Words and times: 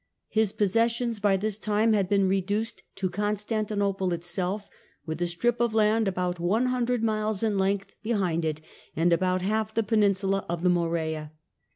His 0.29 0.51
possessions 0.51 1.19
by 1.19 1.37
this 1.37 1.59
time 1.59 1.93
had 1.93 2.09
been 2.09 2.27
re 2.27 2.41
duced 2.41 2.81
to 2.95 3.07
Constantinople 3.07 4.13
itself 4.13 4.67
with 5.05 5.21
a 5.21 5.27
strip 5.27 5.59
of 5.59 5.75
land 5.75 6.07
about 6.07 6.39
100 6.39 7.03
miles 7.03 7.43
in 7.43 7.55
length 7.55 7.93
behind 8.01 8.43
it, 8.43 8.61
and 8.95 9.13
about 9.13 9.43
half 9.43 9.75
the 9.75 9.83
penin 9.83 10.15
sula 10.15 10.43
of 10.49 10.63
the 10.63 10.69
Morea. 10.71 11.33